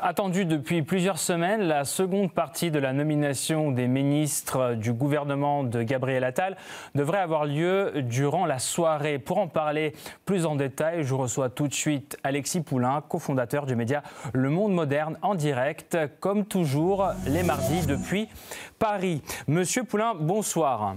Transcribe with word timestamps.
Attendue 0.00 0.44
depuis 0.44 0.82
plusieurs 0.82 1.18
semaines, 1.18 1.62
la 1.62 1.84
seconde 1.84 2.32
partie 2.32 2.70
de 2.70 2.78
la 2.78 2.92
nomination 2.92 3.72
des 3.72 3.88
ministres 3.88 4.74
du 4.74 4.92
gouvernement 4.92 5.64
de 5.64 5.82
Gabriel 5.82 6.22
Attal 6.22 6.56
devrait 6.94 7.18
avoir 7.18 7.46
lieu 7.46 7.92
durant 8.02 8.46
la 8.46 8.60
soirée. 8.60 9.18
Pour 9.18 9.38
en 9.38 9.48
parler 9.48 9.94
plus 10.24 10.46
en 10.46 10.54
détail, 10.54 11.02
je 11.02 11.14
reçois 11.14 11.50
tout 11.50 11.66
de 11.66 11.74
suite 11.74 12.16
Alexis 12.22 12.60
Poulain, 12.60 13.02
cofondateur 13.08 13.66
du 13.66 13.74
média 13.74 14.02
Le 14.32 14.50
Monde 14.50 14.72
Moderne 14.72 15.18
en 15.22 15.34
direct, 15.34 15.98
comme 16.20 16.44
toujours 16.44 17.08
les 17.26 17.42
mardis 17.42 17.86
depuis 17.86 18.28
Paris. 18.78 19.22
Monsieur 19.48 19.82
Poulain, 19.82 20.14
bonsoir. 20.14 20.94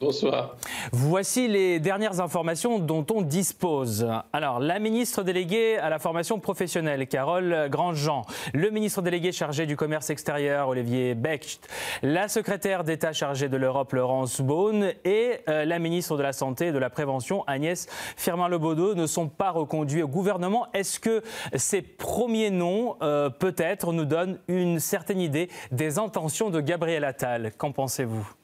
Bonsoir. 0.00 0.54
Voici 0.92 1.48
les 1.48 1.80
dernières 1.80 2.20
informations 2.20 2.78
dont 2.78 3.04
on 3.12 3.20
dispose. 3.20 4.08
Alors, 4.32 4.60
la 4.60 4.78
ministre 4.78 5.24
déléguée 5.24 5.76
à 5.76 5.90
la 5.90 5.98
formation 5.98 6.38
professionnelle, 6.38 7.08
Carole 7.08 7.66
Grandjean, 7.68 8.22
le 8.54 8.70
ministre 8.70 9.02
délégué 9.02 9.32
chargé 9.32 9.66
du 9.66 9.74
commerce 9.74 10.10
extérieur, 10.10 10.68
Olivier 10.68 11.16
Becht, 11.16 11.68
la 12.02 12.28
secrétaire 12.28 12.84
d'État 12.84 13.12
chargée 13.12 13.48
de 13.48 13.56
l'Europe, 13.56 13.92
Laurence 13.92 14.40
Beaune, 14.40 14.92
et 15.04 15.40
euh, 15.48 15.64
la 15.64 15.80
ministre 15.80 16.16
de 16.16 16.22
la 16.22 16.32
Santé 16.32 16.68
et 16.68 16.72
de 16.72 16.78
la 16.78 16.90
Prévention, 16.90 17.42
Agnès 17.48 17.88
Firmin-Lebaudot, 18.16 18.94
ne 18.94 19.06
sont 19.06 19.26
pas 19.26 19.50
reconduits 19.50 20.04
au 20.04 20.08
gouvernement. 20.08 20.68
Est-ce 20.74 21.00
que 21.00 21.24
ces 21.56 21.82
premiers 21.82 22.50
noms, 22.50 22.94
euh, 23.02 23.30
peut-être, 23.30 23.92
nous 23.92 24.04
donnent 24.04 24.38
une 24.46 24.78
certaine 24.78 25.20
idée 25.20 25.48
des 25.72 25.98
intentions 25.98 26.50
de 26.50 26.60
Gabriel 26.60 27.02
Attal? 27.02 27.50
Qu'en 27.58 27.72
pensez-vous? 27.72 28.37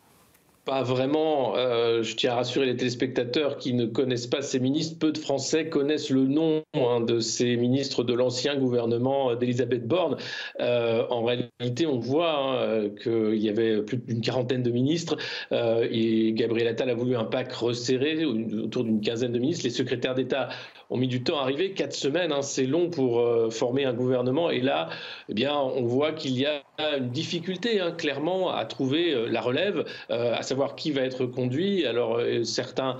Pas 0.64 0.82
vraiment. 0.82 1.56
Euh, 1.56 2.02
je 2.02 2.16
tiens 2.16 2.32
à 2.32 2.34
rassurer 2.36 2.66
les 2.66 2.76
téléspectateurs 2.76 3.58
qui 3.58 3.74
ne 3.74 3.86
connaissent 3.86 4.26
pas 4.26 4.42
ces 4.42 4.60
ministres. 4.60 4.98
Peu 4.98 5.12
de 5.12 5.18
Français 5.18 5.68
connaissent 5.68 6.10
le 6.10 6.26
nom 6.26 6.62
hein, 6.74 7.00
de 7.00 7.20
ces 7.20 7.56
ministres 7.56 8.02
de 8.02 8.14
l'ancien 8.14 8.56
gouvernement 8.56 9.34
d'Elisabeth 9.34 9.86
Borne. 9.86 10.16
Euh, 10.60 11.06
en 11.10 11.24
réalité, 11.24 11.86
on 11.86 11.98
voit 11.98 12.38
hein, 12.38 12.88
qu'il 13.02 13.36
y 13.36 13.48
avait 13.48 13.82
plus 13.82 13.98
d'une 13.98 14.20
quarantaine 14.20 14.62
de 14.62 14.70
ministres 14.70 15.16
euh, 15.52 15.86
et 15.90 16.32
Gabriel 16.32 16.68
Attal 16.68 16.90
a 16.90 16.94
voulu 16.94 17.16
un 17.16 17.24
pack 17.24 17.52
resserré 17.52 18.24
autour 18.24 18.84
d'une 18.84 19.00
quinzaine 19.00 19.32
de 19.32 19.38
ministres. 19.38 19.64
Les 19.64 19.70
secrétaires 19.70 20.14
d'État 20.14 20.48
ont 20.90 20.96
mis 20.96 21.08
du 21.08 21.22
temps 21.22 21.38
à 21.38 21.42
arriver. 21.42 21.72
Quatre 21.72 21.94
semaines, 21.94 22.32
hein, 22.32 22.42
c'est 22.42 22.66
long 22.66 22.90
pour 22.90 23.20
euh, 23.20 23.50
former 23.50 23.84
un 23.84 23.92
gouvernement. 23.92 24.50
Et 24.50 24.60
là, 24.60 24.88
eh 25.28 25.34
bien, 25.34 25.54
on 25.56 25.84
voit 25.84 26.12
qu'il 26.12 26.38
y 26.38 26.46
a 26.46 26.62
une 26.96 27.10
difficulté, 27.10 27.80
clairement, 27.98 28.50
à 28.50 28.64
trouver 28.64 29.12
euh, 29.12 29.28
la 29.28 29.40
relève, 29.40 29.84
euh, 30.10 30.34
à 30.34 30.42
qui 30.76 30.90
va 30.90 31.02
être 31.02 31.26
conduit. 31.26 31.86
Alors, 31.86 32.20
certains 32.44 32.96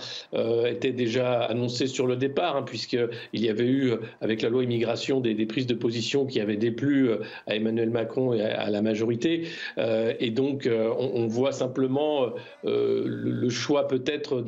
étaient 0.67 0.93
déjà 0.93 1.43
annoncés 1.43 1.87
sur 1.87 2.07
le 2.07 2.17
départ, 2.17 2.57
hein, 2.57 2.63
puisqu'il 2.63 3.41
y 3.41 3.49
avait 3.49 3.67
eu, 3.67 3.93
avec 4.21 4.43
la 4.43 4.49
loi 4.49 4.65
immigration, 4.65 5.21
des, 5.21 5.47
prises 5.47 5.67
de 5.67 5.75
position 5.75 6.27
qui 6.27 6.41
avaient 6.41 6.57
déplu 6.57 7.11
à 7.47 7.55
Emmanuel 7.55 7.91
Macron 7.91 8.33
et 8.33 8.43
à, 8.43 8.71
la 8.71 8.83
majorité. 8.83 9.49
et 9.79 10.31
donc, 10.31 10.69
on, 10.69 11.27
voit 11.27 11.53
simplement 11.53 12.27
le, 12.65 13.49
choix 13.49 13.89
peut-être 13.89 14.45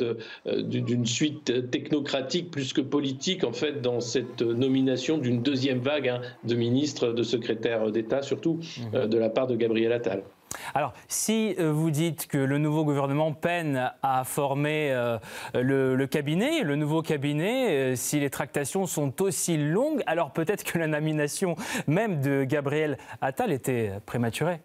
d'une 0.46 1.06
suite 1.06 1.70
technocratique 1.70 2.50
plus 2.50 2.72
que 2.72 2.80
politique 2.80 3.44
en 3.44 3.52
fait 3.52 3.80
dans 3.80 4.00
cette 4.00 4.42
nomination 4.42 5.18
d'une 5.18 5.42
deuxième 5.42 5.80
vague 5.80 6.08
hein, 6.08 6.20
de 6.44 6.54
ministres, 6.54 7.12
de 7.12 7.22
secrétaires 7.22 7.90
d'État, 7.90 8.22
surtout 8.22 8.54
mmh. 8.54 8.94
euh, 8.94 9.06
de 9.06 9.18
la 9.18 9.28
part 9.28 9.46
de 9.46 9.56
Gabriel 9.56 9.92
Attal. 9.92 10.22
Alors, 10.74 10.92
si 11.08 11.54
euh, 11.58 11.72
vous 11.72 11.90
dites 11.90 12.26
que 12.26 12.38
le 12.38 12.58
nouveau 12.58 12.84
gouvernement 12.84 13.32
peine 13.32 13.92
à 14.02 14.24
former 14.24 14.92
euh, 14.92 15.18
le, 15.54 16.06
cabinet, 16.06 16.62
le 16.62 16.76
nouveau 16.76 17.02
cabinet, 17.02 17.96
si 17.96 18.20
les 18.20 18.30
tractations 18.30 18.86
sont 18.86 19.22
aussi 19.22 19.56
longues, 19.56 20.02
alors 20.06 20.32
peut-être 20.32 20.64
que 20.64 20.78
la 20.78 20.86
nomination 20.86 21.56
même 21.86 22.20
de 22.20 22.44
Gabriel 22.44 22.98
Attal 23.20 23.52
était 23.52 23.92
prématurée. 24.06 24.60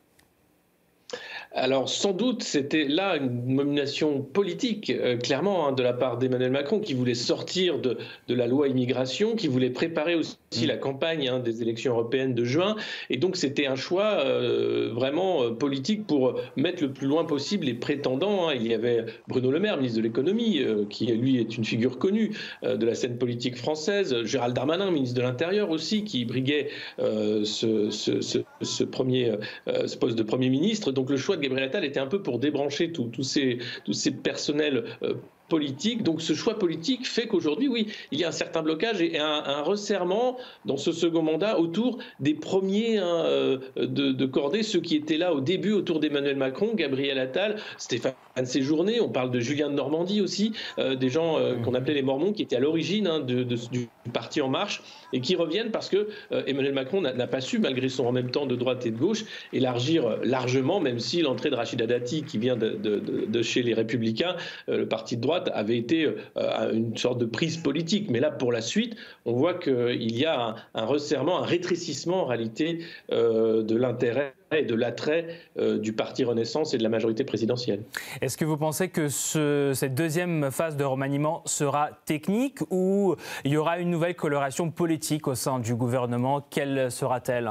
Alors 1.53 1.89
sans 1.89 2.13
doute, 2.13 2.43
c'était 2.43 2.85
là 2.85 3.17
une 3.17 3.55
nomination 3.55 4.21
politique, 4.21 4.89
euh, 4.89 5.17
clairement, 5.17 5.67
hein, 5.67 5.73
de 5.73 5.83
la 5.83 5.91
part 5.91 6.17
d'Emmanuel 6.17 6.51
Macron, 6.51 6.79
qui 6.79 6.93
voulait 6.93 7.13
sortir 7.13 7.79
de, 7.79 7.97
la 8.29 8.47
loi 8.47 8.69
immigration, 8.69 9.35
qui 9.35 9.49
voulait 9.49 9.69
préparer 9.69 10.15
aussi 10.15 10.37
mm. 10.55 10.65
la 10.65 10.77
campagne 10.77 11.27
hein, 11.27 11.39
des 11.39 11.61
élections 11.61 11.91
européennes 11.91 12.33
de 12.33 12.45
juin. 12.45 12.77
Et 13.09 13.17
donc 13.17 13.35
c'était 13.35 13.67
un 13.67 13.75
choix 13.75 14.23
euh, 14.23 14.91
vraiment 14.93 15.43
euh, 15.43 15.49
politique 15.51 16.07
pour 16.07 16.39
mettre 16.55 16.83
le 16.83 16.93
plus 16.93 17.07
loin 17.07 17.25
possible 17.25 17.65
les 17.65 17.73
prétendants. 17.73 18.47
Hein. 18.47 18.53
Il 18.55 18.65
y 18.65 18.73
avait 18.73 19.05
Bruno 19.27 19.51
Le 19.51 19.59
Maire, 19.59 19.75
ministre 19.75 19.97
de 19.97 20.03
l'économie, 20.03 20.61
qui 20.89 21.07
lui 21.07 21.37
est 21.37 21.57
une 21.57 21.65
figure 21.65 21.97
connue 21.97 22.31
de 22.63 22.85
la 22.85 22.95
scène 22.95 23.17
politique 23.17 23.57
française. 23.57 24.23
Gérald 24.23 24.55
Darmanin, 24.55 24.89
ministre 24.89 25.17
de 25.17 25.21
l'Intérieur 25.21 25.69
aussi, 25.69 26.05
qui 26.05 26.23
briguait 26.23 26.69
ce, 26.99 28.83
premier, 28.85 29.33
ce 29.67 29.97
poste 29.97 30.17
de 30.17 30.23
Premier 30.23 30.49
ministre. 30.49 30.91
Donc 30.91 31.09
le 31.09 31.17
choix 31.17 31.37
Gabriel 31.41 31.67
Attal 31.67 31.85
était 31.85 31.99
un 31.99 32.07
peu 32.07 32.21
pour 32.21 32.39
débrancher 32.39 32.91
tous 32.91 33.23
ces, 33.23 33.59
tous 33.85 33.93
ces 33.93 34.11
personnels 34.11 34.85
euh, 35.03 35.15
politique. 35.51 36.01
Donc 36.01 36.21
ce 36.21 36.31
choix 36.33 36.57
politique 36.57 37.05
fait 37.05 37.27
qu'aujourd'hui, 37.27 37.67
oui, 37.67 37.87
il 38.11 38.19
y 38.19 38.23
a 38.23 38.29
un 38.29 38.31
certain 38.31 38.63
blocage 38.63 39.01
et 39.01 39.19
un, 39.19 39.61
resserrement 39.63 40.37
dans 40.63 40.77
ce 40.77 40.93
second 40.93 41.21
mandat 41.21 41.59
autour 41.59 41.97
des 42.21 42.33
premiers 42.33 42.97
hein, 42.97 43.25
euh, 43.25 43.57
de, 43.75 44.13
de, 44.13 44.25
cordée, 44.25 44.63
ceux 44.63 44.79
qui 44.79 44.95
étaient 44.95 45.17
là 45.17 45.33
au 45.33 45.41
début 45.41 45.73
autour 45.73 45.99
d'Emmanuel 45.99 46.37
Macron, 46.37 46.69
Gabriel 46.73 47.19
Attal, 47.19 47.57
Stéphane 47.77 48.13
Séjourné, 48.45 49.01
on 49.01 49.09
parle 49.09 49.29
de 49.29 49.41
Julien 49.41 49.69
de 49.69 49.75
Normandie 49.75 50.21
aussi, 50.21 50.53
euh, 50.79 50.95
des 50.95 51.09
gens 51.09 51.37
euh, 51.37 51.55
qu'on 51.55 51.73
appelait 51.73 51.95
les 51.95 52.01
Mormons 52.01 52.31
qui 52.31 52.43
étaient 52.43 52.55
à 52.55 52.61
l'origine 52.61 53.07
hein, 53.07 53.19
de, 53.19 53.43
du 53.43 53.89
parti 54.13 54.39
En 54.39 54.47
Marche 54.47 54.81
et 55.11 55.19
qui 55.19 55.35
reviennent 55.35 55.71
parce 55.71 55.89
que 55.89 56.07
Emmanuel 56.47 56.73
Macron 56.73 57.01
n'a 57.01 57.27
pas 57.27 57.41
su, 57.41 57.59
malgré 57.59 57.89
son 57.89 58.05
en 58.05 58.13
même 58.13 58.31
temps 58.31 58.45
de 58.45 58.55
droite 58.55 58.85
et 58.85 58.91
de 58.91 58.97
gauche, 58.97 59.25
élargir 59.51 60.17
largement, 60.23 60.79
même 60.79 60.99
si 60.99 61.21
l'entrée 61.21 61.49
de 61.49 61.55
Rachida 61.55 61.85
Dati, 61.85 62.23
qui 62.23 62.37
vient 62.37 62.55
de, 62.55 62.69
de 62.71 63.41
chez 63.41 63.61
les 63.61 63.73
Républicains, 63.73 64.37
le 64.69 64.87
parti 64.87 65.17
de 65.17 65.21
droite, 65.21 65.40
avait 65.49 65.77
été 65.77 66.05
euh, 66.05 66.73
une 66.73 66.97
sorte 66.97 67.19
de 67.19 67.25
prise 67.25 67.57
politique. 67.57 68.09
Mais 68.09 68.19
là, 68.19 68.31
pour 68.31 68.51
la 68.51 68.61
suite, 68.61 68.95
on 69.25 69.33
voit 69.33 69.53
qu'il 69.55 70.17
y 70.17 70.25
a 70.25 70.55
un, 70.73 70.85
resserrement, 70.85 71.39
un 71.39 71.45
rétrécissement 71.45 72.23
en 72.23 72.25
réalité 72.25 72.79
euh, 73.11 73.63
de 73.63 73.75
l'intérêt 73.75 74.33
et 74.53 74.63
de 74.63 74.75
l'attrait 74.75 75.27
euh, 75.57 75.77
du 75.77 75.93
parti 75.93 76.23
Renaissance 76.23 76.73
et 76.73 76.77
de 76.77 76.83
la 76.83 76.89
majorité 76.89 77.23
présidentielle. 77.23 77.83
Est-ce 78.21 78.37
que 78.37 78.45
vous 78.45 78.57
pensez 78.57 78.89
que 78.89 79.07
cette 79.07 79.95
deuxième 79.95 80.51
phase 80.51 80.75
de 80.75 80.83
remaniement 80.83 81.41
sera 81.45 81.89
technique 82.05 82.59
ou 82.69 83.15
il 83.45 83.51
y 83.51 83.57
aura 83.57 83.79
une 83.79 83.89
nouvelle 83.89 84.15
coloration 84.15 84.69
politique 84.69 85.27
au 85.27 85.35
sein 85.35 85.59
du 85.59 85.75
gouvernement? 85.75 86.45
Quelle 86.49 86.91
sera-t-elle? 86.91 87.49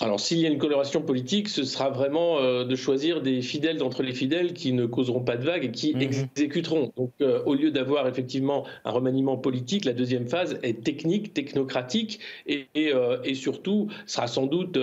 Alors, 0.00 0.18
s'il 0.18 0.38
y 0.38 0.46
a 0.46 0.48
une 0.48 0.58
coloration 0.58 1.02
politique, 1.02 1.48
ce 1.48 1.64
sera 1.64 1.90
vraiment 1.90 2.38
euh, 2.38 2.64
de 2.64 2.74
choisir 2.76 3.20
des 3.20 3.42
fidèles 3.42 3.76
d'entre 3.76 4.02
les 4.02 4.14
fidèles 4.14 4.54
qui 4.54 4.72
ne 4.72 4.86
causeront 4.86 5.20
pas 5.20 5.36
de 5.36 5.44
vagues 5.44 5.66
et 5.66 5.70
qui 5.70 5.94
mhm. 5.94 6.02
exécuteront. 6.02 6.92
Donc, 6.96 7.12
euh, 7.20 7.42
au 7.44 7.54
lieu 7.54 7.70
d'avoir 7.70 8.08
effectivement 8.08 8.64
un 8.86 8.90
remaniement 8.90 9.36
politique, 9.36 9.84
la 9.84 9.92
deuxième 9.92 10.26
phase 10.26 10.58
est 10.62 10.82
technique, 10.82 11.34
technocratique 11.34 12.20
et, 12.46 12.66
euh, 12.76 13.18
surtout 13.34 13.88
sera 14.06 14.26
sans 14.26 14.46
doute 14.46 14.78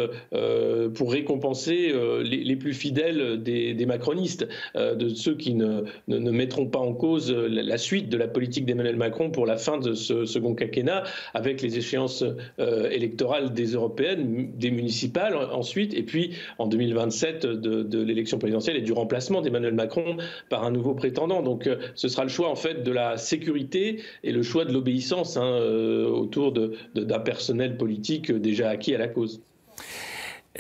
pour 0.96 1.12
récompenser 1.12 1.94
les, 2.24 2.56
plus 2.56 2.74
fidèles 2.74 3.42
des, 3.42 3.86
macronistes, 3.86 4.48
de 4.76 5.10
ceux 5.10 5.36
qui 5.36 5.54
ne, 5.54 5.84
ne, 6.08 6.32
mettront 6.32 6.66
pas 6.66 6.80
en 6.80 6.94
cause 6.94 7.32
la, 7.32 7.78
suite 7.78 8.10
de 8.10 8.18
la 8.18 8.28
politique 8.28 8.66
d'Emmanuel 8.66 8.98
Macron 8.98 9.30
pour 9.30 9.46
la 9.46 9.58
fin 9.58 9.78
de 9.78 9.94
ce 9.94 10.26
second 10.26 10.56
quinquennat 10.56 11.04
avec 11.34 11.62
les 11.62 11.78
échéances 11.78 12.26
électorales 12.58 13.54
des 13.54 13.74
européennes, 13.74 14.52
des 14.58 14.72
municipales 14.72 14.99
ensuite, 15.08 15.94
et 15.94 16.04
puis 16.04 16.36
en 16.58 16.68
2027 16.68 17.46
de, 17.46 18.02
l'élection 18.02 18.40
présidentielle 18.40 18.78
et 18.78 18.82
du 18.82 18.94
remplacement 18.94 19.42
d'Emmanuel 19.42 19.74
Macron 19.74 20.18
par 20.50 20.64
un 20.64 20.72
nouveau 20.72 20.94
prétendant. 20.94 21.42
Donc 21.42 21.68
euh, 21.68 21.78
ce 21.96 22.08
sera 22.08 22.24
le 22.24 22.30
choix 22.30 22.50
en 22.50 22.56
fait 22.56 22.84
de 22.84 22.92
la 22.92 23.18
sécurité 23.18 24.02
et 24.24 24.32
le 24.32 24.44
choix 24.44 24.66
de 24.66 24.74
l'obéissance 24.74 25.38
hein, 25.38 25.44
euh, 25.44 26.08
autour 26.08 26.52
d'un 26.52 27.20
personnel 27.20 27.78
politique 27.78 28.32
déjà 28.32 28.70
acquis 28.70 28.96
à 28.96 28.98
la 28.98 29.08
cause. 29.08 29.42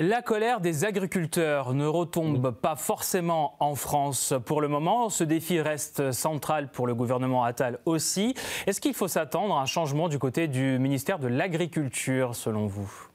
La 0.02 0.22
colère 0.22 0.62
des 0.62 0.86
agriculteurs 0.86 1.74
ne 1.74 1.86
retombe 1.86 2.52
pas 2.52 2.76
forcément 2.76 3.56
en 3.60 3.76
France 3.76 4.34
pour 4.46 4.62
le 4.62 4.70
moment. 4.70 5.10
Ce 5.10 5.26
défi 5.26 5.60
reste 5.60 6.14
central 6.14 6.72
pour 6.72 6.88
le 6.88 6.96
gouvernement 6.96 7.44
Attal 7.44 7.80
aussi. 7.86 8.34
Est-ce 8.66 8.80
qu'il 8.80 8.94
faut 8.94 9.10
s'attendre 9.10 9.58
à 9.58 9.62
un 9.62 9.66
changement 9.66 10.08
du 10.08 10.18
côté 10.18 10.48
du 10.48 10.80
ministère 10.80 11.20
de 11.20 11.28
l'Agriculture 11.28 12.34
selon 12.36 12.66
vous? 12.68 13.09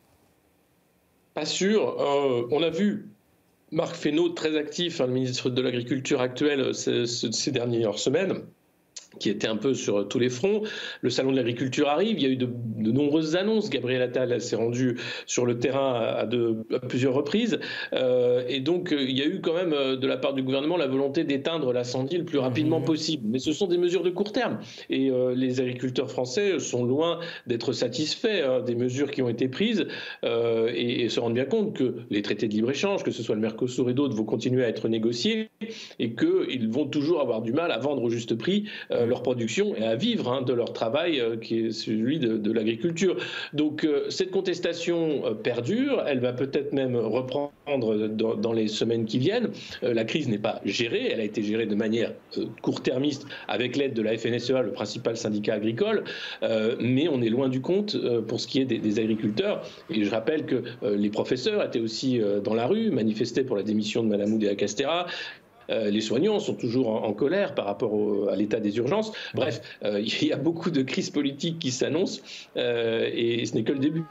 Pas 1.34 1.44
sûr. 1.44 2.00
Euh, 2.00 2.48
on 2.50 2.62
a 2.62 2.70
vu 2.70 3.10
Marc 3.72 3.96
Fesneau, 3.96 4.28
très 4.30 4.56
actif, 4.56 5.00
hein, 5.00 5.06
le 5.06 5.12
ministre 5.12 5.50
de 5.50 5.60
l'Agriculture 5.60 6.20
actuel, 6.20 6.74
ces, 6.74 7.50
dernières 7.50 7.98
semaines. 7.98 8.44
Qui 9.18 9.30
était 9.30 9.48
un 9.48 9.56
peu 9.56 9.74
sur 9.74 10.06
tous 10.08 10.18
les 10.18 10.28
fronts. 10.28 10.62
Le 11.00 11.10
salon 11.10 11.30
de 11.30 11.36
l'agriculture 11.36 11.88
arrive, 11.88 12.18
il 12.18 12.22
y 12.22 12.26
a 12.26 12.30
eu 12.30 12.36
de, 12.36 12.48
nombreuses 12.78 13.36
annonces. 13.36 13.70
Gabriel 13.70 14.02
Attal 14.02 14.40
s'est 14.40 14.56
rendu 14.56 14.98
sur 15.26 15.46
le 15.46 15.58
terrain 15.58 15.94
à, 15.94 16.26
plusieurs 16.88 17.14
reprises. 17.14 17.58
Euh, 17.92 18.44
et 18.48 18.60
donc, 18.60 18.92
euh, 18.92 19.02
il 19.02 19.18
y 19.18 19.22
a 19.22 19.26
eu 19.26 19.40
quand 19.40 19.54
même 19.54 19.72
euh, 19.72 19.96
de 19.96 20.06
la 20.06 20.16
part 20.16 20.34
du 20.34 20.42
gouvernement 20.42 20.76
la 20.76 20.86
volonté 20.86 21.24
d'éteindre 21.24 21.72
l'incendie 21.72 22.18
le 22.18 22.24
plus 22.24 22.38
rapidement 22.38 22.80
mmh. 22.80 22.84
possible. 22.84 23.24
Mais 23.28 23.38
ce 23.38 23.52
sont 23.52 23.66
des 23.66 23.78
mesures 23.78 24.02
de 24.02 24.10
court 24.10 24.32
terme. 24.32 24.58
Et 24.90 25.10
les 25.34 25.60
agriculteurs 25.60 26.10
français 26.10 26.58
sont 26.58 26.84
loin 26.84 27.20
d'être 27.46 27.72
satisfaits 27.72 28.42
hein, 28.44 28.60
des 28.60 28.74
mesures 28.74 29.10
qui 29.10 29.22
ont 29.22 29.28
été 29.28 29.48
prises 29.48 29.86
et, 30.22 31.08
se 31.08 31.20
rendent 31.20 31.34
bien 31.34 31.44
compte 31.44 31.74
que 31.74 31.96
les 32.10 32.22
traités 32.22 32.48
de 32.48 32.54
libre-échange, 32.54 33.02
que 33.02 33.10
ce 33.10 33.22
soit 33.22 33.34
le 33.34 33.40
Mercosur 33.40 33.90
et 33.90 33.94
d'autres, 33.94 34.16
vont 34.16 34.24
continuer 34.24 34.64
à 34.64 34.68
être 34.68 34.88
négociés 34.88 35.50
et 35.98 36.14
qu'ils 36.14 36.68
vont 36.68 36.86
toujours 36.86 37.20
avoir 37.20 37.42
du 37.42 37.52
mal 37.52 37.70
à 37.70 37.78
vendre 37.78 38.02
au 38.02 38.10
juste 38.10 38.34
prix 38.34 38.64
leur 39.06 39.22
production 39.22 39.74
et 39.76 39.84
à 39.84 39.96
vivre 39.96 40.32
hein, 40.32 40.42
de 40.42 40.52
leur 40.52 40.72
travail 40.72 41.20
euh, 41.20 41.36
qui 41.36 41.66
est 41.66 41.70
celui 41.70 42.18
de, 42.18 42.52
l'agriculture. 42.52 43.16
Donc 43.52 43.84
euh, 43.84 44.08
cette 44.10 44.30
contestation 44.30 45.26
euh, 45.26 45.34
perdure, 45.34 46.02
elle 46.06 46.20
va 46.20 46.32
peut-être 46.32 46.72
même 46.72 46.96
reprendre 46.96 47.54
dans, 48.08 48.52
les 48.52 48.68
semaines 48.68 49.04
qui 49.06 49.18
viennent. 49.18 49.48
la 49.82 50.04
crise 50.04 50.28
n'est 50.28 50.38
pas 50.38 50.60
gérée, 50.64 51.08
elle 51.10 51.20
a 51.20 51.24
été 51.24 51.42
gérée 51.42 51.66
de 51.66 51.74
manière 51.74 52.12
court-termiste 52.62 53.26
avec 53.48 53.76
l'aide 53.76 53.94
de 53.94 54.02
la 54.02 54.16
FNSEA, 54.16 54.62
le 54.62 54.72
principal 54.72 55.16
syndicat 55.16 55.54
agricole, 55.54 56.04
mais 56.78 57.08
on 57.08 57.22
est 57.22 57.30
loin 57.30 57.48
du 57.48 57.60
compte 57.60 57.96
pour 58.28 58.38
ce 58.38 58.46
qui 58.46 58.60
est 58.60 58.64
des, 58.66 58.98
agriculteurs. 59.00 59.66
Et 59.90 60.04
je 60.04 60.10
rappelle 60.10 60.44
que 60.44 60.62
les 60.82 61.08
professeurs 61.08 61.64
étaient 61.64 61.80
aussi 61.80 62.20
dans 62.44 62.54
la 62.54 62.66
rue, 62.66 62.90
manifestaient 62.90 63.44
pour 63.44 63.56
la 63.56 63.62
démission 63.62 64.02
de 64.02 64.08
Mme 64.08 64.34
Oudéa 64.34 64.54
Castera. 64.54 65.06
Euh, 65.70 65.90
les 65.90 66.00
soignants 66.00 66.40
sont 66.40 66.54
toujours 66.54 67.04
en, 67.04 67.12
colère 67.12 67.54
par 67.54 67.66
rapport 67.66 68.28
à 68.30 68.36
l'état 68.36 68.60
des 68.60 68.76
urgences. 68.76 69.12
Bref, 69.34 69.60
euh, 69.84 70.00
il 70.00 70.26
y 70.26 70.32
a 70.32 70.36
beaucoup 70.36 70.70
de 70.70 70.82
crises 70.82 71.10
politiques 71.10 71.58
qui 71.58 71.70
s'annoncent 71.70 72.20
euh, 72.56 73.08
et 73.12 73.46
ce 73.46 73.54
n'est 73.54 73.62
que 73.62 73.72
le 73.72 73.78
début. 73.78 74.04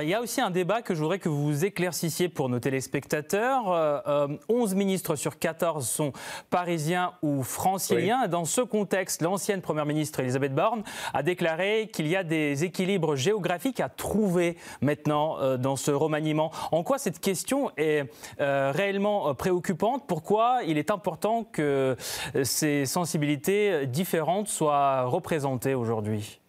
il 0.00 0.08
y 0.08 0.14
a 0.14 0.20
aussi 0.20 0.40
un 0.40 0.50
débat 0.50 0.82
que 0.82 0.94
je 0.94 1.00
voudrais 1.00 1.20
que 1.20 1.28
vous 1.28 1.64
éclaircissiez 1.64 2.28
pour 2.28 2.48
nos 2.48 2.58
téléspectateurs. 2.58 4.40
11 4.48 4.74
ministres 4.74 5.14
sur 5.14 5.38
14 5.38 5.86
sont 5.86 6.12
parisiens 6.50 7.12
ou 7.22 7.42
franciliens. 7.42 8.26
Dans 8.26 8.44
ce 8.44 8.62
contexte, 8.62 9.22
l'ancienne 9.22 9.60
première 9.60 9.86
ministre 9.86 10.20
Elisabeth 10.20 10.54
Borne 10.54 10.82
a 11.14 11.22
déclaré 11.22 11.88
qu'il 11.92 12.08
y 12.08 12.16
a 12.16 12.24
des 12.24 12.64
équilibres 12.64 13.14
géographiques 13.14 13.80
à 13.80 13.88
trouver 13.88 14.56
maintenant 14.80 15.56
dans 15.56 15.76
ce 15.76 15.92
remaniement. 15.92 16.50
En 16.72 16.82
quoi 16.82 16.98
cette 16.98 17.20
question 17.20 17.70
est 17.76 18.04
réellement 18.38 19.34
préoccupante? 19.34 20.04
Pourquoi 20.08 20.41
il 20.66 20.78
est 20.78 20.90
important 20.90 21.44
que 21.44 21.96
ces 22.42 22.86
sensibilités 22.86 23.86
différentes 23.86 24.48
soient 24.48 25.04
représentées 25.04 25.74
aujourd'hui 25.74 26.41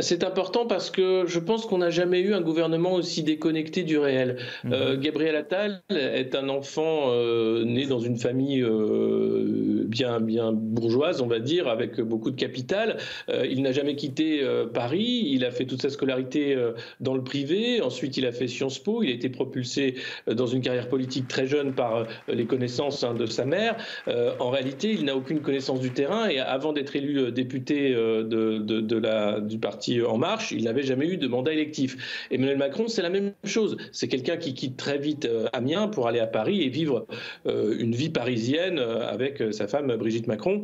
c'est 0.00 0.24
important 0.24 0.66
parce 0.66 0.90
que 0.90 1.24
je 1.26 1.38
pense 1.38 1.66
qu'on 1.66 1.78
n'a 1.78 1.90
jamais 1.90 2.20
eu 2.20 2.32
un 2.32 2.40
gouvernement 2.40 2.94
aussi 2.94 3.22
déconnecté 3.22 3.82
du 3.82 3.98
réel. 3.98 4.38
Mhm. 4.64 4.72
Euh, 4.72 4.96
Gabriel 4.98 5.36
Attal 5.36 5.82
est 5.90 6.34
un 6.34 6.48
enfant 6.48 7.10
euh, 7.10 7.64
né 7.64 7.86
dans 7.86 8.00
une 8.00 8.16
famille 8.16 8.62
euh, 8.62 9.84
bien, 9.86 10.20
bien 10.20 10.52
bourgeoise, 10.52 11.20
on 11.20 11.26
va 11.26 11.40
dire, 11.40 11.68
avec 11.68 12.00
beaucoup 12.00 12.30
de 12.30 12.36
capital. 12.36 12.96
il 13.44 13.62
n'a 13.62 13.72
jamais 13.72 13.96
quitté 13.96 14.42
Paris. 14.72 15.24
Il 15.26 15.44
a 15.44 15.50
fait 15.50 15.66
toute 15.66 15.82
sa 15.82 15.90
scolarité 15.90 16.56
dans 17.00 17.14
le 17.14 17.22
privé. 17.22 17.80
Ensuite, 17.82 18.16
il 18.16 18.26
a 18.26 18.32
fait 18.32 18.48
Sciences 18.48 18.78
Po. 18.78 19.02
Il 19.02 19.10
a 19.10 19.12
été 19.12 19.28
propulsé 19.28 19.96
dans 20.26 20.46
une 20.46 20.62
carrière 20.62 20.88
politique 20.88 21.28
très 21.28 21.46
jeune 21.46 21.74
par 21.74 22.06
les 22.28 22.46
connaissances 22.46 23.04
hein, 23.04 23.14
de 23.14 23.26
sa 23.26 23.44
mère. 23.44 23.76
en 24.38 24.50
réalité, 24.50 24.92
il 24.92 25.04
n'a 25.04 25.16
aucune 25.16 25.40
connaissance 25.40 25.80
du 25.80 25.90
terrain 25.90 26.28
et 26.28 26.38
avant 26.38 26.72
d'être 26.72 26.96
élu 26.96 27.30
député 27.32 27.90
de, 27.92 28.22
de, 28.22 28.80
de 28.80 28.96
la, 28.96 29.40
du 29.40 29.58
parti 29.62 30.02
en 30.02 30.18
marche, 30.18 30.52
il 30.52 30.64
n'avait 30.64 30.82
jamais 30.82 31.06
eu 31.06 31.16
de 31.16 31.26
mandat 31.26 31.52
électif. 31.52 32.26
Emmanuel 32.30 32.58
Macron, 32.58 32.88
c'est 32.88 33.00
la 33.00 33.08
même 33.08 33.32
chose. 33.44 33.78
C'est 33.92 34.08
quelqu'un 34.08 34.36
qui 34.36 34.52
quitte 34.52 34.76
très 34.76 34.98
vite 34.98 35.24
euh, 35.24 35.46
Amiens 35.54 35.88
pour 35.88 36.06
aller 36.06 36.18
à 36.18 36.26
Paris 36.26 36.62
et 36.62 36.68
vivre 36.68 37.06
euh, 37.46 37.74
une 37.78 37.94
vie 37.94 38.10
parisienne 38.10 38.78
euh, 38.78 39.08
avec 39.08 39.42
sa 39.52 39.66
femme 39.66 39.96
Brigitte 39.96 40.26
Macron 40.26 40.62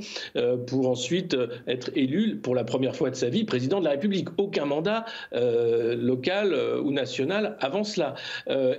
pour 0.66 0.88
ensuite 0.88 1.36
être 1.68 1.90
élu 1.94 2.36
pour 2.36 2.54
la 2.54 2.64
première 2.64 2.96
fois 2.96 3.10
de 3.10 3.14
sa 3.14 3.28
vie 3.28 3.44
président 3.44 3.78
de 3.78 3.84
la 3.84 3.92
République. 3.92 4.28
Aucun 4.36 4.64
mandat 4.64 5.04
local 5.32 6.56
ou 6.82 6.90
national 6.90 7.56
avant 7.60 7.84
cela. 7.84 8.14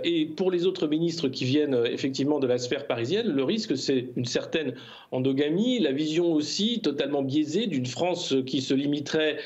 Et 0.03 0.25
pour 0.25 0.51
les 0.51 0.65
autres 0.65 0.87
ministres 0.87 1.29
qui 1.29 1.45
viennent 1.45 1.79
effectivement 1.85 2.39
de 2.39 2.47
la 2.47 2.57
sphère 2.57 2.87
parisienne, 2.87 3.27
le 3.27 3.43
risque, 3.43 3.77
c'est 3.77 4.09
une 4.17 4.25
certaine 4.25 4.73
endogamie, 5.11 5.79
la 5.79 5.91
vision 5.91 6.33
aussi 6.33 6.81
totalement 6.81 7.23
biaisée 7.23 7.67
d'une 7.67 7.85
France 7.85 8.35
qui 8.45 8.61
se 8.61 8.73
limiterait 8.73 9.37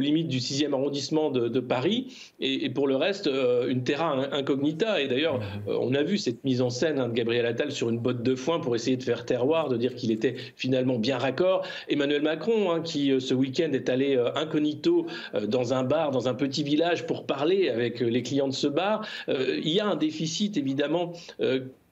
limites 0.00 0.28
du 0.28 0.38
6e 0.38 0.72
arrondissement 0.72 1.30
de, 1.30 1.60
Paris, 1.60 2.14
et, 2.40 2.68
pour 2.70 2.86
le 2.86 2.96
reste, 2.96 3.26
euh, 3.26 3.68
une 3.68 3.82
terra 3.82 4.16
incognita. 4.32 5.00
Et 5.00 5.08
d'ailleurs, 5.08 5.40
euh, 5.68 5.76
on 5.80 5.94
a 5.94 6.02
vu 6.02 6.18
cette 6.18 6.44
mise 6.44 6.60
en 6.60 6.70
scène 6.70 6.98
hein, 6.98 7.08
de 7.08 7.14
Gabriel 7.14 7.46
Attal 7.46 7.72
sur 7.72 7.90
une 7.90 7.98
botte 7.98 8.22
de 8.22 8.34
foin 8.34 8.60
pour 8.60 8.76
essayer 8.76 8.96
de 8.96 9.02
faire 9.02 9.24
terroir, 9.24 9.68
de 9.68 9.76
dire 9.76 9.94
qu'il 9.94 10.10
était 10.10 10.34
finalement 10.56 10.98
bien 10.98 11.18
raccord. 11.18 11.66
Emmanuel 11.88 12.22
Macron, 12.22 12.70
hein, 12.70 12.80
qui 12.80 13.12
euh, 13.12 13.20
ce 13.20 13.34
week-end 13.34 13.70
est 13.72 13.88
allé 13.88 14.18
incognito 14.34 15.06
dans 15.46 15.74
un 15.74 15.84
bar, 15.84 16.10
dans 16.10 16.28
un 16.28 16.34
petit 16.34 16.62
village 16.62 17.06
pour 17.06 17.26
parler 17.26 17.68
avec 17.68 18.00
les 18.00 18.22
clients 18.22 18.48
de 18.48 18.54
ce 18.54 18.66
bar, 18.66 19.06
il 19.28 19.68
y 19.68 19.80
a 19.80 19.86
un 19.86 19.96
déficit 19.96 20.56
évidemment 20.56 21.12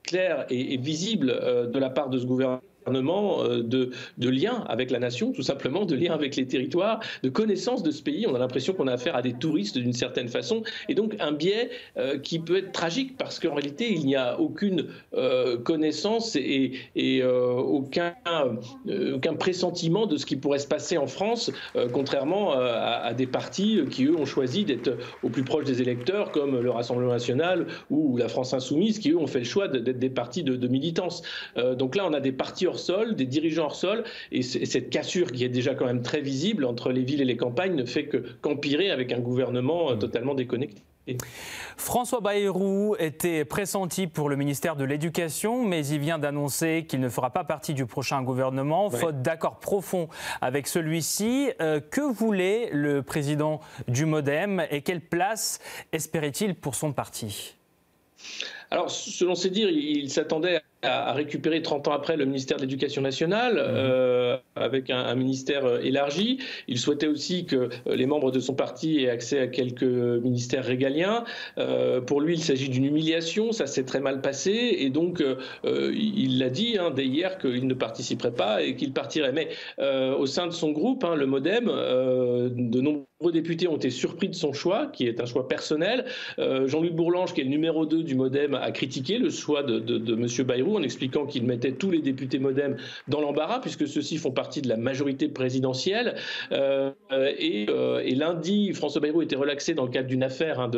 clair 0.03 0.45
et, 0.49 0.77
visible 0.77 1.27
de 1.71 1.79
la 1.79 1.89
part 1.89 2.09
de 2.09 2.19
ce 2.19 2.25
gouvernement 2.25 2.61
euh, 2.87 3.63
de, 3.63 3.91
de 4.17 4.29
lien 4.29 4.63
avec 4.67 4.91
la 4.91 4.99
nation, 4.99 5.31
tout 5.31 5.43
simplement, 5.43 5.85
de 5.85 5.95
lien 5.95 6.13
avec 6.13 6.35
les 6.35 6.45
territoires, 6.45 6.99
de 7.23 7.29
connaissance 7.29 7.83
de 7.83 7.91
ce 7.91 8.01
pays. 8.01 8.25
On 8.27 8.35
a 8.35 8.39
l'impression 8.39 8.73
qu'on 8.73 8.87
a 8.87 8.93
affaire 8.93 9.15
à 9.15 9.21
des 9.21 9.33
touristes 9.33 9.77
d'une 9.77 9.93
certaine 9.93 10.27
façon, 10.27 10.63
et 10.89 10.95
donc 10.95 11.15
un 11.19 11.31
biais 11.31 11.69
euh, 11.97 12.17
qui 12.17 12.39
peut 12.39 12.57
être 12.57 12.71
tragique 12.71 13.17
parce 13.17 13.39
qu'en 13.39 13.55
réalité, 13.55 13.91
il 13.91 14.05
n'y 14.05 14.15
a 14.15 14.39
aucune 14.39 14.87
euh, 15.13 15.57
connaissance 15.57 16.35
et, 16.35 16.71
aucun 17.23 18.13
pressentiment 19.37 20.05
de 20.05 20.17
ce 20.17 20.25
qui 20.25 20.35
pourrait 20.35 20.59
se 20.59 20.67
passer 20.67 20.97
en 20.97 21.07
France, 21.07 21.51
contrairement 21.93 22.53
à, 22.53 23.13
des 23.13 23.27
partis 23.27 23.81
qui, 23.89 24.05
eux, 24.05 24.15
ont 24.15 24.25
choisi 24.25 24.65
d'être 24.65 24.97
au 25.23 25.29
plus 25.29 25.43
proche 25.43 25.65
des 25.65 25.81
électeurs, 25.81 26.31
comme 26.31 26.59
le 26.59 26.69
Rassemblement 26.69 27.11
national 27.11 27.67
ou 27.89 28.17
la 28.17 28.27
France 28.27 28.53
insoumise, 28.53 28.99
qui, 28.99 29.11
eux, 29.11 29.17
ont 29.17 29.27
fait 29.27 29.39
le 29.39 29.45
choix 29.45 29.67
d'être 29.67 29.99
des 29.99 30.09
partis 30.09 30.43
de, 30.43 30.55
de 30.55 30.67
militance. 30.67 31.21
donc 31.75 31.95
là, 31.95 32.05
on 32.07 32.13
a 32.13 32.19
des 32.19 32.31
partis 32.31 32.67
hors 32.67 32.76
sol, 32.79 33.15
des 33.15 33.25
dirigeants 33.25 33.65
hors 33.65 33.75
sol, 33.75 34.03
et 34.31 34.41
cette 34.41 34.89
cassure 34.89 35.31
qui 35.31 35.43
est 35.43 35.49
déjà 35.49 35.75
quand 35.75 35.85
même 35.85 36.01
très 36.01 36.21
visible 36.21 36.65
entre 36.65 36.91
les 36.91 37.03
villes 37.03 37.21
et 37.21 37.25
les 37.25 37.37
campagnes 37.37 37.75
ne 37.75 37.85
fait 37.85 38.05
que 38.05 38.17
qu'empirer 38.41 38.91
avec 38.91 39.11
un 39.11 39.19
gouvernement 39.19 39.91
euh, 39.91 39.95
mm. 39.95 39.99
totalement 39.99 40.33
déconnecté. 40.33 40.81
François 41.77 42.19
Bayrou 42.19 42.95
était 42.99 43.45
pressenti 43.45 44.07
pour 44.07 44.29
le 44.29 44.35
ministère 44.35 44.75
de 44.75 44.83
l'Éducation, 44.83 45.63
mais 45.63 45.85
il 45.87 45.99
vient 45.99 46.19
d'annoncer 46.19 46.85
qu'il 46.87 46.99
ne 46.99 47.09
fera 47.09 47.29
pas 47.29 47.43
partie 47.43 47.73
du 47.73 47.85
prochain 47.85 48.21
gouvernement, 48.23 48.89
faute 48.89 49.21
d'accord 49.21 49.59
profond 49.59 50.09
avec 50.41 50.67
celui-ci. 50.67 51.51
Euh, 51.61 51.79
que 51.79 52.01
voulait 52.01 52.69
le 52.71 53.03
président 53.03 53.61
du 53.87 54.05
Modem 54.05 54.65
et 54.71 54.81
quelle 54.81 55.01
place 55.01 55.59
espérait-il 55.91 56.55
pour 56.55 56.75
son 56.75 56.91
parti? 56.91 57.55
Alors, 58.69 58.91
selon 58.91 59.35
ses 59.35 59.49
dires, 59.49 59.69
il 59.69 60.09
s'attendait 60.09 60.61
à 60.83 61.13
récupérer 61.13 61.61
30 61.61 61.87
ans 61.87 61.91
après 61.91 62.17
le 62.17 62.25
ministère 62.25 62.57
de 62.57 62.61
l'Éducation 62.61 63.01
nationale 63.01 63.55
mmh. 63.55 63.57
euh, 63.59 64.37
avec 64.55 64.89
un, 64.91 65.15
ministère 65.15 65.65
euh, 65.65 65.79
élargi. 65.81 66.39
Il 66.67 66.77
souhaitait 66.77 67.07
aussi 67.07 67.45
que 67.45 67.55
euh, 67.55 67.95
les 67.95 68.05
membres 68.05 68.31
de 68.31 68.39
son 68.39 68.53
parti 68.53 69.03
aient 69.03 69.09
accès 69.09 69.39
à 69.39 69.47
quelques 69.47 69.83
ministères 69.83 70.65
régaliens. 70.65 71.23
pour 72.05 72.21
lui, 72.21 72.35
il 72.35 72.43
s'agit 72.43 72.69
d'une 72.69 72.85
humiliation, 72.85 73.51
ça 73.51 73.65
s'est 73.67 73.85
très 73.85 73.99
mal 73.99 74.21
passé 74.21 74.75
et 74.79 74.89
donc 74.89 75.23
il 75.63 76.39
l'a 76.39 76.49
dit 76.49 76.77
hein, 76.79 76.91
dès 76.91 77.05
hier 77.05 77.37
qu'il 77.37 77.67
ne 77.67 77.73
participerait 77.73 78.33
pas 78.33 78.61
et 78.61 78.75
qu'il 78.75 78.93
partirait. 78.93 79.31
Mais 79.31 79.49
au 80.17 80.25
sein 80.25 80.47
de 80.47 80.51
son 80.51 80.71
groupe, 80.71 81.03
hein, 81.03 81.15
le 81.15 81.25
MoDem, 81.25 81.65
de 81.65 82.81
nombreux 82.81 83.31
députés 83.31 83.67
ont 83.67 83.77
été 83.77 83.89
surpris 83.89 84.29
de 84.29 84.35
son 84.35 84.53
choix, 84.53 84.87
qui 84.87 85.07
est 85.07 85.19
un 85.19 85.25
choix 85.25 85.47
personnel. 85.47 86.05
Jean-Luc 86.37 86.93
Bourlange, 86.93 87.33
qui 87.33 87.41
est 87.41 87.45
le 87.45 87.49
numéro 87.49 87.85
2 87.85 88.03
du 88.03 88.15
MoDem, 88.15 88.56
a 88.61 88.71
critiqué 88.71 89.17
le 89.17 89.29
choix 89.29 89.63
de, 89.63 90.13
M. 90.13 90.45
Bayrou 90.45 90.77
en 90.77 90.83
expliquant 90.83 91.25
qu'il 91.25 91.45
mettait 91.45 91.73
tous 91.73 91.91
les 91.91 92.01
députés 92.01 92.39
modem 92.39 92.77
dans 93.07 93.21
l'embarras, 93.21 93.59
puisque 93.59 93.87
ceux-ci 93.87 94.17
font 94.17 94.31
partie 94.31 94.61
de 94.61 94.69
la 94.69 94.77
majorité 94.77 95.27
présidentielle. 95.27 96.15
Euh, 96.51 96.91
euh, 97.11 98.01
et, 98.03 98.15
lundi, 98.15 98.73
François 98.73 99.01
Bayrou 99.01 99.21
était 99.21 99.35
relaxé 99.35 99.73
dans 99.73 99.85
le 99.85 99.91
cadre 99.91 100.07
d'une 100.07 100.23
affaire 100.23 100.59
hein, 100.59 100.71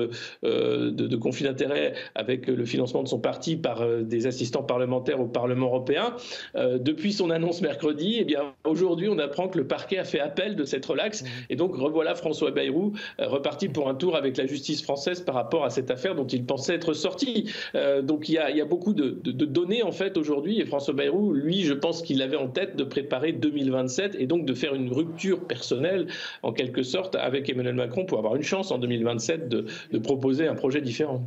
euh, 0.43 0.91
de, 0.91 1.15
conflit 1.15 1.45
d'intérêts 1.45 1.93
avec 2.15 2.48
le 2.48 2.65
financement 2.65 3.03
de 3.03 3.07
son 3.07 3.19
parti 3.19 3.55
par 3.55 3.86
des 4.01 4.27
assistants 4.27 4.63
parlementaires 4.63 5.19
au 5.19 5.27
Parlement 5.27 5.67
européen. 5.67 6.15
depuis 6.55 7.13
son 7.13 7.29
annonce 7.29 7.62
mercredi, 7.62 8.17
eh 8.19 8.24
bien 8.24 8.53
aujourd'hui, 8.63 9.09
on 9.09 9.19
apprend 9.19 9.50
que 9.50 9.57
le 9.57 9.67
parquet 9.67 9.98
a 9.98 10.03
fait 10.03 10.19
appel 10.19 10.55
de 10.55 10.63
cette 10.63 10.86
relaxe. 10.86 11.24
Et 11.50 11.55
donc 11.55 11.75
revoilà 11.75 12.15
François 12.15 12.51
Bayrou 12.51 12.93
reparti 13.17 13.69
pour 13.69 13.89
un 13.89 13.95
tour 13.95 14.15
avec 14.15 14.38
la 14.38 14.45
justice 14.45 14.81
française 14.81 15.21
par 15.21 15.36
rapport 15.36 15.65
à 15.65 15.69
cette 15.69 15.91
affaire 15.91 16.15
dont 16.15 16.27
il 16.27 16.45
pensait 16.45 16.75
être 16.75 16.93
sorti. 16.93 17.51
Donc 17.73 18.29
il 18.29 18.33
y, 18.33 18.38
a, 18.39 18.65
beaucoup 18.65 18.93
de, 18.93 19.09
données 19.31 19.83
en 19.83 19.91
fait 19.91 20.17
aujourd'hui. 20.17 20.59
Et 20.59 20.65
François 20.65 20.93
Bayrou, 20.93 21.33
lui, 21.33 21.61
je 21.63 21.73
pense 21.73 22.01
qu'il 22.01 22.21
avait 22.21 22.38
en 22.38 22.47
tête 22.47 22.75
de 22.75 22.83
préparer 22.83 23.31
2027 23.31 24.15
et 24.19 24.27
donc 24.27 24.45
de 24.45 24.53
faire 24.53 24.75
une 24.75 24.91
rupture 24.91 25.39
personnelle 25.47 26.07
en 26.43 26.51
quelque 26.51 26.83
sorte 26.83 27.15
avec 27.15 27.49
Emmanuel 27.49 27.75
Macron 27.75 28.05
pour 28.05 28.17
avoir 28.17 28.35
une 28.35 28.43
chance 28.43 28.71
en 28.71 28.77
2027 28.77 29.49
de 29.49 29.97
proposer 29.99 30.47
un 30.47 30.55
projet 30.55 30.81
différent. 30.81 31.23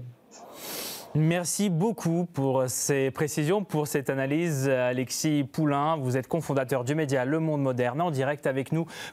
Merci 1.14 1.68
beaucoup 1.68 2.24
pour 2.32 2.64
ces 2.68 3.10
précisions, 3.10 3.64
pour 3.64 3.86
cette 3.86 4.08
analyse. 4.08 4.66
Alexis 4.66 5.44
Poulain, 5.44 5.98
vous 5.98 6.16
êtes 6.16 6.26
cofondateur 6.26 6.84
du 6.84 6.94
média 6.94 7.26
Le 7.26 7.38
Monde 7.38 7.60
Moderne, 7.60 8.00
en 8.00 8.10
direct 8.10 8.46
avec 8.46 8.72
nous 8.72 8.86